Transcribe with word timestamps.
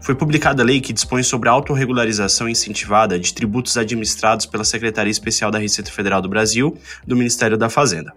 foi 0.00 0.14
publicada 0.14 0.62
a 0.62 0.66
lei 0.66 0.80
que 0.80 0.92
dispõe 0.92 1.22
sobre 1.22 1.48
a 1.48 1.52
autorregularização 1.52 2.48
incentivada 2.48 3.18
de 3.18 3.32
tributos 3.32 3.76
administrados 3.76 4.46
pela 4.46 4.64
Secretaria 4.64 5.10
Especial 5.10 5.50
da 5.50 5.58
Receita 5.58 5.90
Federal 5.90 6.20
do 6.20 6.28
Brasil, 6.28 6.76
do 7.06 7.16
Ministério 7.16 7.56
da 7.56 7.68
Fazenda. 7.68 8.12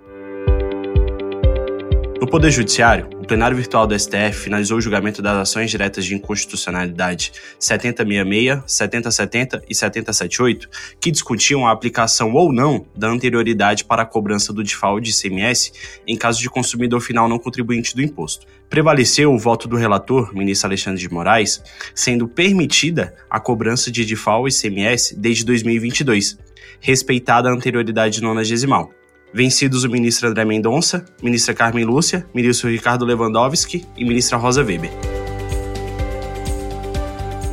No 2.21 2.27
Poder 2.27 2.51
Judiciário, 2.51 3.09
o 3.19 3.25
plenário 3.25 3.57
virtual 3.57 3.87
do 3.87 3.97
STF 3.97 4.33
finalizou 4.43 4.77
o 4.77 4.81
julgamento 4.81 5.23
das 5.23 5.35
ações 5.35 5.71
diretas 5.71 6.05
de 6.05 6.13
inconstitucionalidade 6.13 7.31
7066, 7.57 8.61
7070 8.67 9.63
e 9.67 9.73
7078, 9.73 10.69
que 10.99 11.09
discutiam 11.09 11.65
a 11.65 11.71
aplicação 11.71 12.31
ou 12.33 12.53
não 12.53 12.85
da 12.95 13.07
anterioridade 13.07 13.83
para 13.85 14.03
a 14.03 14.05
cobrança 14.05 14.53
do 14.53 14.63
default 14.63 15.03
de 15.03 15.17
ICMS 15.17 15.71
em 16.05 16.15
caso 16.15 16.39
de 16.39 16.47
consumidor 16.47 17.01
final 17.01 17.27
não 17.27 17.39
contribuinte 17.39 17.95
do 17.95 18.03
imposto. 18.03 18.45
Prevaleceu 18.69 19.33
o 19.33 19.39
voto 19.39 19.67
do 19.67 19.75
relator, 19.75 20.31
ministro 20.31 20.67
Alexandre 20.67 21.01
de 21.01 21.11
Moraes, 21.11 21.59
sendo 21.95 22.27
permitida 22.27 23.15
a 23.31 23.39
cobrança 23.39 23.91
de 23.91 24.05
default 24.05 24.55
ICMS 24.55 25.15
desde 25.15 25.43
2022, 25.43 26.37
respeitada 26.79 27.49
a 27.49 27.51
anterioridade 27.51 28.21
nonagesimal. 28.21 28.93
Vencidos 29.33 29.85
o 29.85 29.89
ministro 29.89 30.27
André 30.27 30.43
Mendonça, 30.43 31.05
ministra 31.23 31.53
Carmen 31.53 31.85
Lúcia, 31.85 32.27
ministro 32.33 32.69
Ricardo 32.69 33.05
Lewandowski 33.05 33.85
e 33.95 34.03
ministra 34.03 34.37
Rosa 34.37 34.61
Weber. 34.61 34.91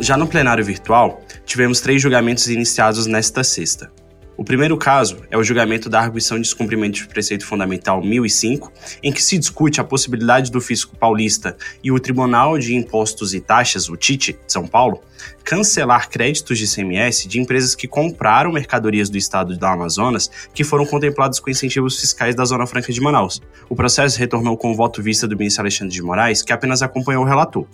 Já 0.01 0.17
no 0.17 0.27
plenário 0.27 0.65
virtual, 0.65 1.23
tivemos 1.47 1.81
três 1.81 2.03
julgamentos 2.03 2.49
iniciados 2.49 3.07
nesta 3.07 3.45
sexta. 3.45 3.91
O 4.39 4.45
primeiro 4.45 4.79
caso 4.79 5.17
é 5.33 5.37
o 5.37 5.43
julgamento 5.43 5.91
da 5.91 5.99
arguição 5.99 6.37
de 6.37 6.45
descumprimento 6.45 6.99
de 7.01 7.09
preceito 7.09 7.45
fundamental 7.45 8.01
1005, 8.01 8.73
em 9.03 9.13
que 9.13 9.21
se 9.21 9.37
discute 9.37 9.81
a 9.81 9.85
possibilidade 9.85 10.53
do 10.53 10.61
fisco 10.61 10.97
paulista 10.97 11.57
e 11.83 11.91
o 11.91 11.99
Tribunal 11.99 12.57
de 12.57 12.73
Impostos 12.73 13.35
e 13.35 13.41
Taxas, 13.41 13.89
o 13.89 13.97
TIT, 13.97 14.35
de 14.35 14.53
São 14.53 14.65
Paulo, 14.65 15.03
cancelar 15.43 16.09
créditos 16.09 16.57
de 16.57 16.73
CMS 16.73 17.27
de 17.27 17.41
empresas 17.41 17.75
que 17.75 17.89
compraram 17.89 18.53
mercadorias 18.53 19.11
do 19.11 19.19
estado 19.19 19.57
do 19.57 19.67
Amazonas 19.67 20.31
que 20.55 20.63
foram 20.63 20.87
contempladas 20.87 21.41
com 21.41 21.51
incentivos 21.51 21.99
fiscais 21.99 22.37
da 22.37 22.45
Zona 22.45 22.65
Franca 22.65 22.93
de 22.93 23.01
Manaus. 23.01 23.43
O 23.69 23.75
processo 23.75 24.21
retornou 24.21 24.57
com 24.57 24.71
o 24.71 24.77
voto 24.77 25.03
vista 25.03 25.27
do 25.27 25.37
ministro 25.37 25.63
Alexandre 25.63 25.93
de 25.93 26.01
Moraes, 26.01 26.43
que 26.43 26.53
apenas 26.53 26.81
acompanhou 26.81 27.25
o 27.25 27.27
relator. 27.27 27.67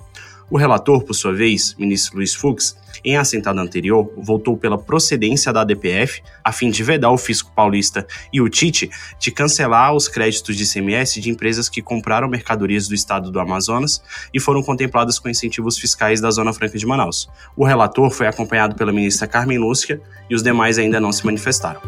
O 0.50 0.58
relator, 0.58 1.02
por 1.02 1.14
sua 1.14 1.32
vez, 1.32 1.74
ministro 1.78 2.16
Luiz 2.16 2.34
Fux, 2.34 2.76
em 3.04 3.16
assentado 3.16 3.58
anterior, 3.60 4.12
voltou 4.16 4.56
pela 4.56 4.78
procedência 4.78 5.52
da 5.52 5.64
DPF, 5.64 6.22
a 6.42 6.52
fim 6.52 6.70
de 6.70 6.82
vedar 6.82 7.10
o 7.10 7.18
fisco 7.18 7.52
paulista 7.54 8.06
e 8.32 8.40
o 8.40 8.48
TIT 8.48 8.90
de 9.18 9.30
cancelar 9.30 9.94
os 9.94 10.06
créditos 10.06 10.56
de 10.56 10.64
ICMS 10.64 11.20
de 11.20 11.30
empresas 11.30 11.68
que 11.68 11.82
compraram 11.82 12.28
mercadorias 12.28 12.86
do 12.86 12.94
estado 12.94 13.30
do 13.30 13.40
Amazonas 13.40 14.02
e 14.32 14.38
foram 14.38 14.62
contempladas 14.62 15.18
com 15.18 15.28
incentivos 15.28 15.78
fiscais 15.78 16.20
da 16.20 16.30
Zona 16.30 16.52
Franca 16.52 16.78
de 16.78 16.86
Manaus. 16.86 17.28
O 17.56 17.64
relator 17.64 18.10
foi 18.10 18.26
acompanhado 18.26 18.74
pela 18.74 18.92
ministra 18.92 19.26
Carmen 19.26 19.58
Lúcia 19.58 20.00
e 20.28 20.34
os 20.34 20.42
demais 20.42 20.78
ainda 20.78 21.00
não 21.00 21.12
se 21.12 21.24
manifestaram. 21.24 21.80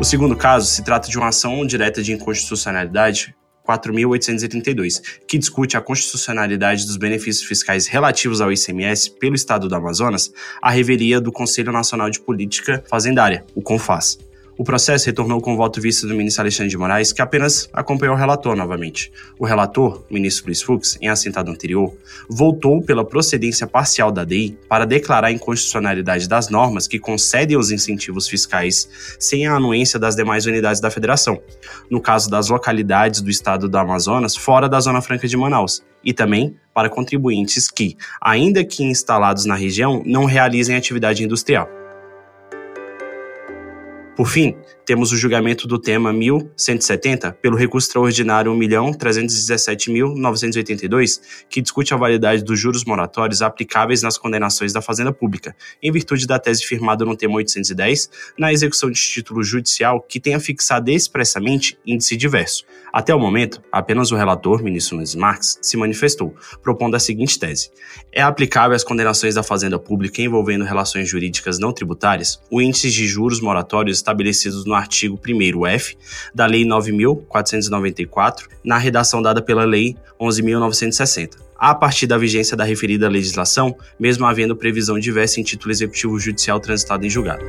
O 0.00 0.04
segundo 0.04 0.34
caso 0.34 0.66
se 0.66 0.82
trata 0.82 1.08
de 1.08 1.16
uma 1.16 1.28
ação 1.28 1.64
direta 1.64 2.02
de 2.02 2.12
inconstitucionalidade 2.12 3.34
4.832, 3.66 5.02
que 5.26 5.38
discute 5.38 5.76
a 5.76 5.80
constitucionalidade 5.80 6.86
dos 6.86 6.96
benefícios 6.96 7.46
fiscais 7.46 7.86
relativos 7.86 8.40
ao 8.40 8.52
ICMS 8.52 9.10
pelo 9.10 9.34
Estado 9.34 9.68
do 9.68 9.74
Amazonas, 9.74 10.32
à 10.60 10.70
reveria 10.70 11.20
do 11.20 11.32
Conselho 11.32 11.72
Nacional 11.72 12.10
de 12.10 12.20
Política 12.20 12.84
Fazendária, 12.86 13.44
o 13.54 13.62
CONFAS. 13.62 14.18
O 14.56 14.62
processo 14.62 15.06
retornou 15.06 15.40
com 15.40 15.54
o 15.54 15.56
voto 15.56 15.80
visto 15.80 16.06
do 16.06 16.14
ministro 16.14 16.42
Alexandre 16.42 16.70
de 16.70 16.78
Moraes, 16.78 17.12
que 17.12 17.20
apenas 17.20 17.68
acompanhou 17.72 18.14
o 18.14 18.18
relator 18.18 18.54
novamente. 18.54 19.10
O 19.36 19.44
relator, 19.44 20.04
ministro 20.08 20.46
Luiz 20.46 20.62
Fux, 20.62 20.96
em 21.00 21.08
assentado 21.08 21.50
anterior, 21.50 21.92
voltou 22.28 22.80
pela 22.80 23.04
procedência 23.04 23.66
parcial 23.66 24.12
da 24.12 24.24
DI 24.24 24.56
para 24.68 24.84
declarar 24.84 25.26
a 25.26 25.32
inconstitucionalidade 25.32 26.28
das 26.28 26.48
normas 26.48 26.86
que 26.86 27.00
concedem 27.00 27.56
os 27.56 27.72
incentivos 27.72 28.28
fiscais 28.28 28.88
sem 29.18 29.44
a 29.46 29.54
anuência 29.54 29.98
das 29.98 30.14
demais 30.14 30.46
unidades 30.46 30.80
da 30.80 30.90
federação, 30.90 31.42
no 31.90 32.00
caso 32.00 32.30
das 32.30 32.48
localidades 32.48 33.20
do 33.20 33.30
estado 33.30 33.68
do 33.68 33.76
Amazonas 33.76 34.36
fora 34.36 34.68
da 34.68 34.78
Zona 34.78 35.02
Franca 35.02 35.26
de 35.26 35.36
Manaus, 35.36 35.82
e 36.04 36.12
também 36.12 36.54
para 36.72 36.88
contribuintes 36.88 37.68
que, 37.68 37.96
ainda 38.20 38.64
que 38.64 38.84
instalados 38.84 39.46
na 39.46 39.56
região, 39.56 40.00
não 40.06 40.26
realizem 40.26 40.76
atividade 40.76 41.24
industrial. 41.24 41.68
Por 44.16 44.28
fim, 44.28 44.56
temos 44.86 45.10
o 45.10 45.16
julgamento 45.16 45.66
do 45.66 45.76
tema 45.76 46.12
1170 46.12 47.32
pelo 47.42 47.56
recurso 47.56 47.88
extraordinário 47.88 48.52
1.317.982, 48.52 51.20
que 51.48 51.60
discute 51.60 51.92
a 51.92 51.96
validade 51.96 52.44
dos 52.44 52.60
juros 52.60 52.84
moratórios 52.84 53.42
aplicáveis 53.42 54.02
nas 54.02 54.16
condenações 54.16 54.72
da 54.72 54.80
Fazenda 54.80 55.12
Pública, 55.12 55.56
em 55.82 55.90
virtude 55.90 56.28
da 56.28 56.38
tese 56.38 56.64
firmada 56.64 57.04
no 57.04 57.16
tema 57.16 57.34
810, 57.34 58.08
na 58.38 58.52
execução 58.52 58.88
de 58.88 59.00
título 59.00 59.42
judicial 59.42 60.00
que 60.00 60.20
tenha 60.20 60.38
fixado 60.38 60.92
expressamente 60.92 61.76
índice 61.84 62.16
diverso. 62.16 62.64
Até 62.92 63.12
o 63.12 63.18
momento, 63.18 63.60
apenas 63.72 64.12
o 64.12 64.16
relator, 64.16 64.62
ministro 64.62 64.94
Nunes 64.94 65.16
Marques, 65.16 65.58
se 65.60 65.76
manifestou, 65.76 66.32
propondo 66.62 66.94
a 66.94 67.00
seguinte 67.00 67.36
tese: 67.36 67.72
é 68.12 68.22
aplicável 68.22 68.76
às 68.76 68.84
condenações 68.84 69.34
da 69.34 69.42
Fazenda 69.42 69.76
Pública 69.78 70.22
envolvendo 70.22 70.64
relações 70.64 71.08
jurídicas 71.08 71.58
não 71.58 71.72
tributárias 71.72 72.40
o 72.48 72.62
índice 72.62 72.88
de 72.90 73.08
juros 73.08 73.40
moratórios 73.40 74.03
estabelecidos 74.04 74.66
no 74.66 74.74
artigo 74.74 75.18
1F 75.18 75.96
da 76.34 76.44
Lei 76.46 76.64
9.494, 76.64 78.44
na 78.62 78.76
redação 78.76 79.22
dada 79.22 79.40
pela 79.40 79.64
Lei 79.64 79.96
11.960 80.20 81.42
a 81.56 81.74
partir 81.74 82.06
da 82.06 82.18
vigência 82.18 82.56
da 82.56 82.64
referida 82.64 83.08
legislação, 83.08 83.74
mesmo 83.98 84.26
havendo 84.26 84.56
previsão 84.56 84.98
diversa 84.98 85.40
em 85.40 85.44
título 85.44 85.72
executivo 85.72 86.18
judicial 86.18 86.60
transitado 86.60 87.06
em 87.06 87.08
julgado. 87.08 87.44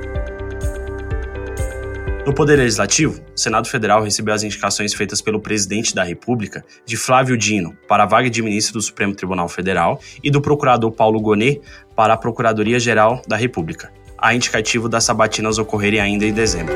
No 2.26 2.34
Poder 2.34 2.56
Legislativo, 2.56 3.22
o 3.36 3.40
Senado 3.40 3.68
Federal 3.68 4.02
recebeu 4.02 4.34
as 4.34 4.42
indicações 4.42 4.94
feitas 4.94 5.22
pelo 5.22 5.40
presidente 5.40 5.94
da 5.94 6.04
República 6.04 6.64
de 6.86 6.98
Flávio 6.98 7.38
Dino 7.38 7.78
para 7.88 8.04
a 8.04 8.08
vaga 8.08 8.30
de 8.30 8.42
ministro 8.42 8.74
do 8.74 8.82
Supremo 8.82 9.14
Tribunal 9.14 9.48
Federal 9.48 10.00
e 10.24 10.32
do 10.32 10.42
procurador 10.42 10.92
Paulo 10.92 11.20
Gonet 11.20 11.62
para 11.96 12.14
a 12.14 12.18
Procuradoria-Geral 12.18 13.22
da 13.28 13.36
República, 13.36 13.92
a 14.25 14.34
indicativo 14.34 14.90
das 14.90 15.03
sabatinas 15.03 15.59
ocorrerem 15.59 16.00
ainda 16.00 16.25
em 16.25 16.34
dezembro. 16.34 16.74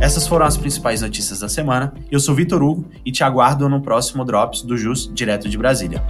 Essas 0.00 0.26
foram 0.26 0.46
as 0.46 0.56
principais 0.56 1.02
notícias 1.02 1.40
da 1.40 1.50
semana. 1.50 1.92
Eu 2.10 2.18
sou 2.20 2.34
Vitor 2.34 2.62
Hugo 2.62 2.86
e 3.04 3.12
te 3.12 3.22
aguardo 3.22 3.68
no 3.68 3.82
próximo 3.82 4.24
Drops 4.24 4.62
do 4.62 4.78
JUS 4.78 5.10
direto 5.12 5.46
de 5.46 5.58
Brasília. 5.58 6.02